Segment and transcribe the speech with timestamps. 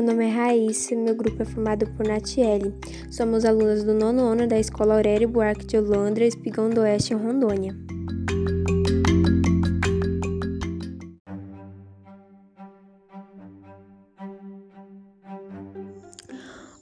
[0.00, 2.74] Meu nome é Raíssa, meu grupo é formado por Natiele.
[3.10, 7.76] Somos alunas do nono ano da Escola Aurélio Buarque de Holanda, Espigão do Oeste, Rondônia.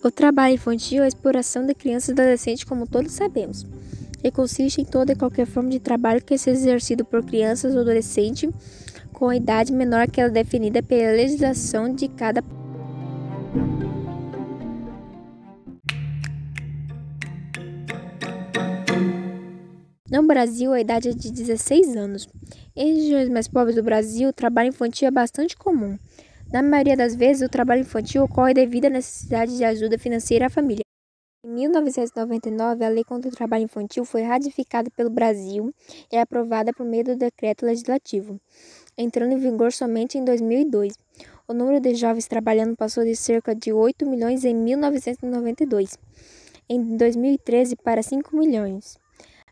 [0.00, 3.66] O trabalho infantil é a exploração de crianças e adolescentes, como todos sabemos.
[4.22, 7.80] E consiste em toda e qualquer forma de trabalho que seja exercido por crianças ou
[7.80, 8.48] adolescentes
[9.12, 12.40] com idade menor que aquela definida pela legislação de cada
[20.10, 22.26] No Brasil, a idade é de 16 anos.
[22.74, 25.98] Em regiões mais pobres do Brasil, o trabalho infantil é bastante comum.
[26.50, 30.48] Na maioria das vezes, o trabalho infantil ocorre devido à necessidade de ajuda financeira à
[30.48, 30.80] família.
[31.44, 35.74] Em 1999, a Lei contra o Trabalho Infantil foi ratificada pelo Brasil
[36.10, 38.40] e é aprovada por meio do decreto legislativo,
[38.96, 40.94] entrando em vigor somente em 2002.
[41.46, 45.98] O número de jovens trabalhando passou de cerca de 8 milhões em 1992,
[46.66, 48.98] em 2013 para 5 milhões.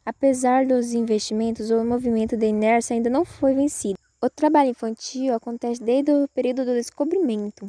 [0.06, 3.98] Apesar dos investimentos, o movimento de inércia ainda não foi vencido.
[4.22, 7.66] O trabalho infantil acontece desde o período do descobrimento,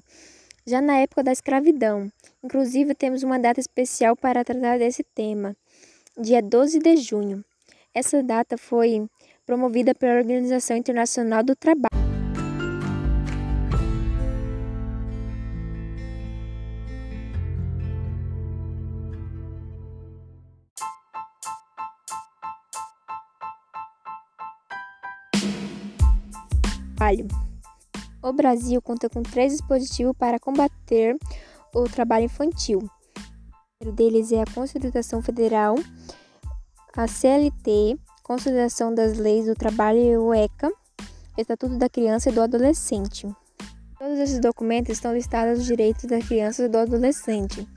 [0.63, 2.11] já na época da escravidão.
[2.43, 5.57] Inclusive, temos uma data especial para tratar desse tema,
[6.15, 7.43] dia 12 de junho.
[7.91, 9.09] Essa data foi
[9.43, 12.16] promovida pela Organização Internacional do Trabalho.
[26.97, 27.27] Trabalho.
[28.21, 31.15] O Brasil conta com três dispositivos para combater
[31.73, 32.79] o trabalho infantil.
[32.79, 35.75] O primeiro deles é a Constituição Federal,
[36.95, 40.71] a CLT, Consolidação das Leis do Trabalho e o ECA,
[41.37, 43.27] Estatuto da Criança e do Adolescente.
[43.99, 47.67] Todos esses documentos estão listados os direitos das crianças e do adolescente,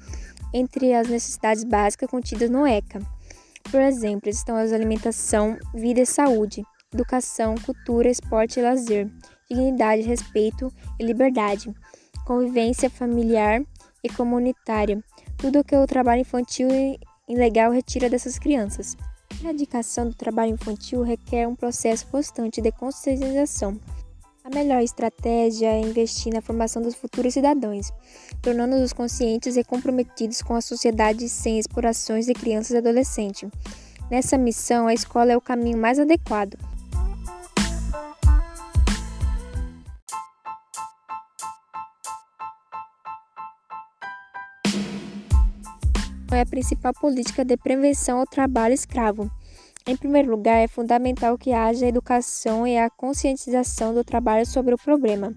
[0.53, 3.01] entre as necessidades básicas contidas no ECA.
[3.71, 9.09] Por exemplo, estão as alimentação, vida e saúde, educação, cultura, esporte e lazer,
[9.49, 11.73] dignidade, respeito e liberdade,
[12.27, 13.63] convivência familiar
[14.03, 15.03] e comunitária,
[15.39, 16.69] tudo o que o trabalho infantil
[17.29, 18.97] ilegal retira dessas crianças.
[19.31, 23.79] A erradicação do trabalho infantil requer um processo constante de conscientização.
[24.43, 27.93] A melhor estratégia é investir na formação dos futuros cidadãos,
[28.43, 33.49] tornando-os conscientes e comprometidos com a sociedade sem explorações de crianças e adolescentes.
[34.11, 36.59] Nessa missão, a escola é o caminho mais adequado.
[46.33, 49.31] É a principal política de prevenção ao trabalho escravo.
[49.87, 54.79] Em primeiro lugar, é fundamental que haja educação e a conscientização do trabalho sobre o
[54.79, 55.35] problema.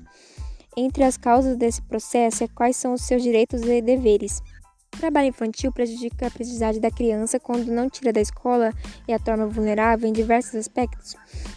[0.76, 4.42] Entre as causas desse processo é quais são os seus direitos e deveres.
[4.94, 8.72] O trabalho infantil prejudica a aprendizagem da criança quando não tira da escola
[9.08, 11.16] e a torna vulnerável em diversos aspectos,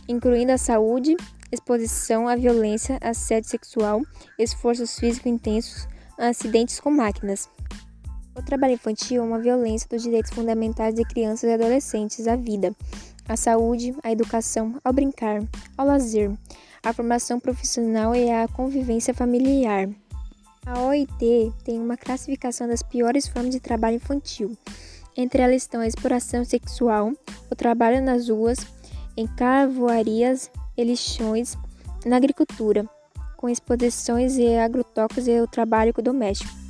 [0.09, 1.17] incluindo a saúde,
[1.53, 4.01] exposição à violência, assédio sexual,
[4.39, 5.87] esforços físicos intensos,
[6.19, 7.49] acidentes com máquinas.
[8.37, 12.77] O trabalho infantil é uma violência dos direitos fundamentais de crianças e adolescentes à vida,
[13.27, 15.43] à saúde, à educação, ao brincar,
[15.77, 16.31] ao lazer,
[16.83, 19.89] à formação profissional e à convivência familiar.
[20.67, 24.55] A OIT tem uma classificação das piores formas de trabalho infantil.
[25.17, 27.13] Entre elas estão a exploração sexual,
[27.51, 28.59] o trabalho nas ruas,
[29.17, 31.57] em carvoarias e lixões,
[32.05, 32.85] na agricultura,
[33.39, 36.66] com exposições e agrotóxicos e o trabalho doméstico.